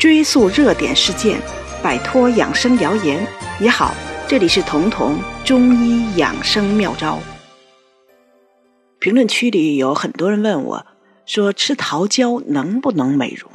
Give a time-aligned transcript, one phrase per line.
[0.00, 1.38] 追溯热点事件，
[1.82, 3.22] 摆脱养生谣言。
[3.58, 3.94] 你好，
[4.26, 7.18] 这里是彤彤中医养生妙招。
[8.98, 10.86] 评论区里有很多人问我，
[11.26, 13.52] 说吃桃胶能不能美容？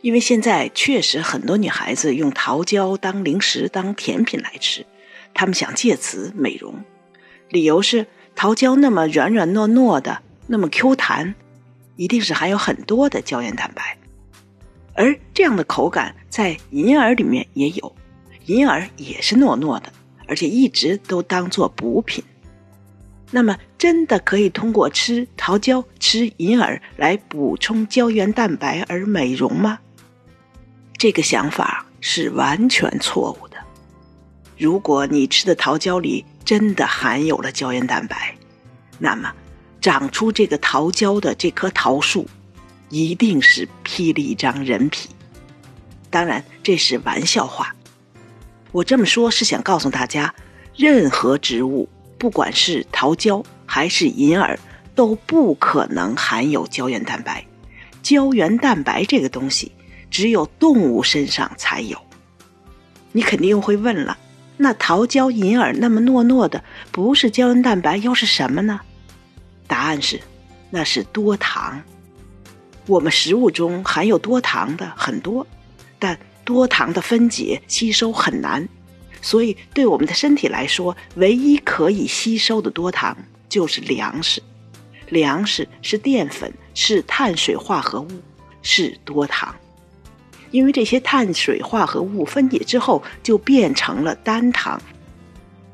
[0.00, 4.84] 因为现在确实很多女孩子用桃胶当零食、当甜品来吃，
[5.32, 6.74] 她们想借此美容，
[7.50, 11.36] 理由是桃胶那么软软糯糯的，那么 Q 弹，
[11.94, 13.96] 一定是含有很多的胶原蛋白，
[15.00, 17.96] 而这样的口感在银耳里面也有，
[18.44, 19.90] 银耳也是糯糯的，
[20.28, 22.22] 而且一直都当做补品。
[23.30, 29.78] 那么，真的可以通过吃桃胶、吃银耳来补充胶原蛋白而美容吗？
[30.98, 33.56] 这个想法是完全错误的。
[34.58, 38.34] 如果你吃的桃胶里真的含有了胶原蛋白，
[38.98, 39.32] 那么
[39.80, 42.28] 长出这个桃胶的这棵桃树，
[42.90, 45.08] 一定是披了一张人皮。
[46.10, 47.74] 当然，这是玩笑话。
[48.72, 50.34] 我这么说，是想告诉大家，
[50.76, 54.58] 任何植物，不管是桃胶还是银耳，
[54.94, 57.46] 都不可能含有胶原蛋白。
[58.02, 59.72] 胶原蛋白这个东西。
[60.10, 61.96] 只有动物身上才有。
[63.12, 64.18] 你肯定会问了，
[64.56, 68.80] 那桃胶、银耳那么糯糯的，不是胶原蛋白又是什么呢？
[69.68, 70.20] 答案是，
[70.68, 71.80] 那是多糖。
[72.90, 75.46] 我们食物中含有多糖的很多，
[76.00, 78.68] 但多糖的分解吸收很难，
[79.22, 83.16] 所以对我们的身体来说，唯一可以吸收的多糖
[83.48, 84.42] 就是粮食。
[85.08, 88.08] 粮食是淀粉，是碳水化合物，
[88.60, 89.54] 是多糖。
[90.50, 94.82] 因为这些碳水化合物分解之后就变成了单糖，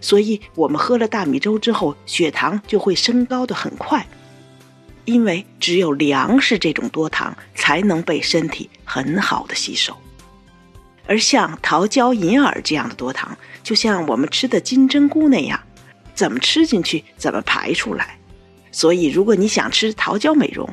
[0.00, 4.06] 所以我们喝了大米粥之后，血糖就会升高的很快。
[5.04, 9.96] 因为只有粮食这种多糖才能被身体很好的吸收，
[11.06, 15.60] 而像桃胶、银耳这样的多糖，就像我们吃的金针菇那样，
[16.14, 18.18] 怎么吃进去怎么排出来。
[18.70, 20.68] 所以，如果你想吃桃胶美容，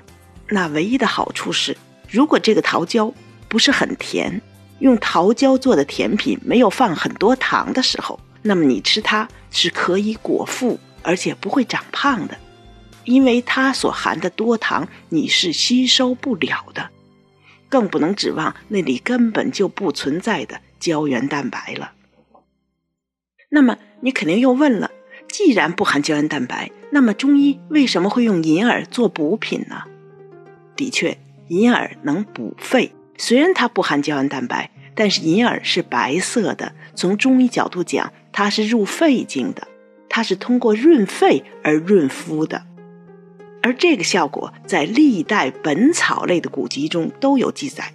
[0.47, 1.75] 那唯一的好处是，
[2.09, 3.13] 如果这个桃胶。
[3.49, 4.39] 不是很甜，
[4.77, 12.37] 用桃胶做的甜品没有放很多糖的时候，那么你吃它是可以果腹，而且不会长胖的，
[13.09, 16.91] 因为它所含的多糖你是吸收不了的，
[17.67, 21.93] 更不能指望那里根本就不存在的胶原蛋白了。
[23.49, 24.91] 那么你肯定又问了，
[25.27, 29.85] 既然不含胶原蛋白，那么中医为什么会用银耳做补品呢？
[30.75, 31.17] 的确，
[31.47, 32.93] 银耳能补肺。
[33.17, 36.75] 虽然它不含胶原蛋白，但是银耳是白色的。
[36.93, 39.67] 从中医角度讲，它是入肺经的，
[40.07, 42.67] 它是通过润肺而润肤的。
[43.69, 47.93] 而这个效果在历代本草类的古籍中都有记载，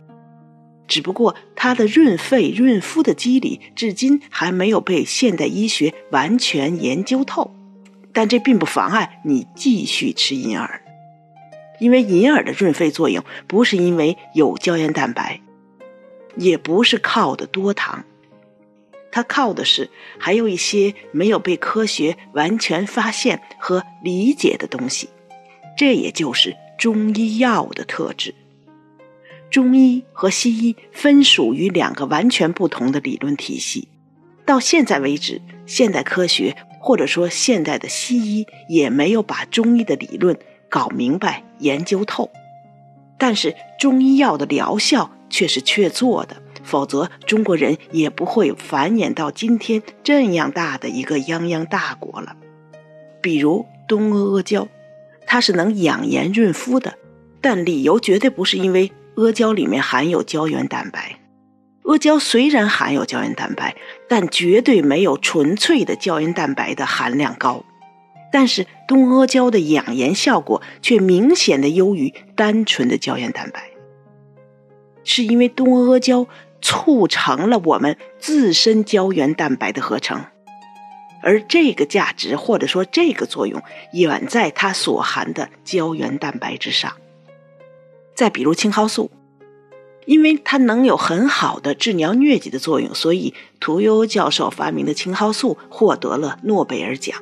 [0.86, 7.52] 只不过它的润肺润肤的机理至今还没有被现代医学完全研究透。
[8.12, 10.80] 但这并不妨碍你继续吃银耳。
[11.80, 15.40] 因为银耳的润肺作用不是因为有胶原蛋白，
[16.36, 18.04] 也不是靠的多糖，
[19.10, 25.08] 它靠的是还有一些没有被科学完全发现和理解的东西，
[25.76, 28.34] 这也就是中医药的特质。
[29.50, 33.88] 中医和西医分属于两个完全不同的理论体系，
[34.44, 40.38] 到现在为止，现代科学或者说现代的西医也没有把中医的理论。
[40.70, 42.30] 搞明白、研究透，
[43.16, 52.34] 但是中医药的疗效却是确凿的，否则中国人也不会繁衍到今天这样大的一个泱泱大国了。
[53.22, 54.66] 比如东阿阿胶，
[55.34, 56.94] 它是能养颜润肤的，
[57.40, 61.18] 但理由绝对不是因为阿胶里面含有胶原蛋白。
[61.82, 63.74] 阿胶虽然含有胶原蛋白，
[64.08, 67.64] 但绝对没有纯粹的胶原蛋白的含量高。
[68.32, 73.70] 但是东阿胶的养颜效果却明显的优于单纯的胶原蛋白，
[75.02, 76.28] 是因为东阿胶
[76.62, 80.26] 促成了我们自身胶原蛋白的合成，
[81.24, 83.62] 而这个价值或者说这个作用
[83.92, 86.92] 远在它所含的胶原蛋白之上。
[88.14, 89.10] 再比如青蒿素，
[90.04, 97.18] 因为它能有很好的治疗疟疾的作用，所以屠呦呦教授发明的青蒿素获得了诺贝尔奖。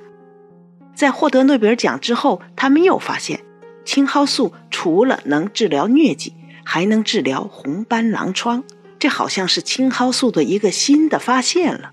[0.94, 3.44] 在获得诺贝尔奖之后，他们又发现，
[3.84, 6.34] 青蒿素除了能治疗疟疾，
[6.64, 8.64] 还能治疗红斑狼疮。
[8.98, 11.92] 这好像是青蒿素的一个新的发现了。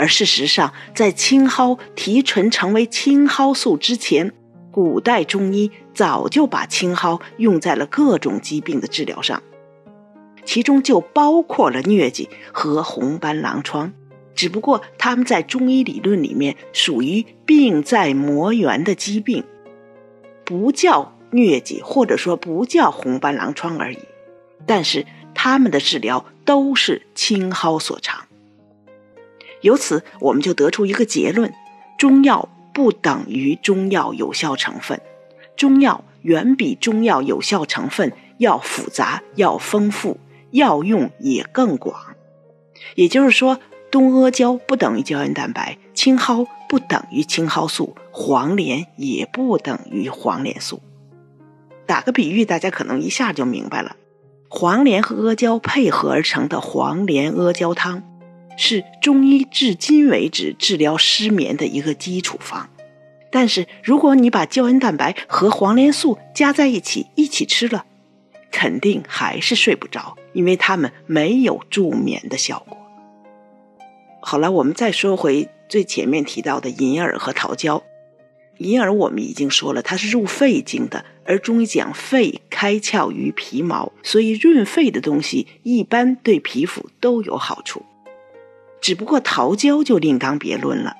[0.00, 4.32] 而事实上，在青蒿提纯成为青蒿素之前，
[4.70, 9.42] 古代中医早就把青蒿用在了各种疾病的治疗上。
[10.46, 13.92] 其中就包括了疟疾和红斑狼疮。
[14.34, 19.44] 只不过它们在中医理论里面属于病在膜源的疾病，
[20.46, 23.98] 不叫疟疾，或者说不叫红斑狼疮而已。
[24.64, 25.04] 但是
[25.34, 28.24] 他们的治疗都是青蒿所长。
[29.60, 31.52] 由此，我们就得出一个结论：
[31.98, 35.00] 中药不等于中药有效成分，
[35.56, 40.18] 中药远比中药有效成分要复杂、要丰富，
[40.50, 41.94] 药用也更广。
[42.94, 43.58] 也就是说，
[43.90, 50.80] 冬阿胶不等于胶原蛋白，青蒿不等于青蒿素，黄连也不等于黄连素。
[51.86, 53.96] 打个比喻，大家可能一下就明白了：
[54.48, 58.02] 黄连和阿胶配合而成的黄连阿胶汤。
[58.56, 62.68] 是中医至今为止治疗失眠的一个基础方，
[63.30, 67.86] 但是如果你把胶原蛋白和黄连素加在一起一起吃了，
[68.50, 72.76] 肯定还是睡不着，因为它们没有助眠的效果。
[74.20, 77.82] 好了，我们再说回最前面提到的银耳和桃胶。
[78.58, 87.82] 银耳我们已经说了，它是入肺经的，而中医讲肺开窍于皮毛，所以润肺的东西一般对皮肤都有好处。
[88.80, 90.96] 只不过桃胶就另当别论了，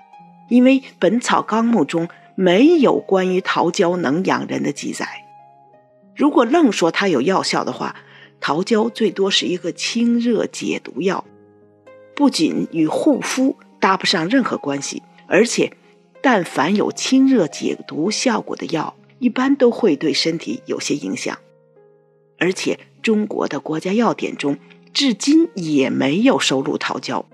[0.49, 5.07] 因为《本草纲目》中没有关于桃胶能养人的记载。
[6.15, 7.97] 如果愣说它有药效的话，
[8.41, 11.25] 桃胶最多是一个清热解毒药，
[12.15, 15.73] 不仅与护肤搭不上任何关系，而且
[16.21, 21.39] 但凡有清热解毒效果的药，一般都会对身体有些影响。
[22.39, 24.59] 而且中国的国家药典中
[24.93, 27.27] 至今也没有收录桃胶。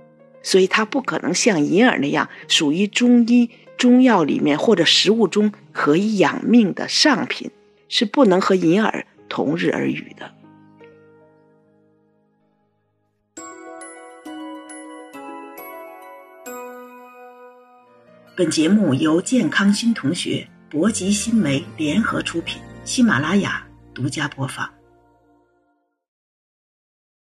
[0.47, 7.51] 所以它不可能像银耳那样属于中医中药里面或者食物中可以养命的上品，
[7.89, 10.31] 是不能和银耳同日而语的。
[18.37, 24.76] 本节目由健康新同学、博吉新媒联合出品，喜马拉雅独家播放。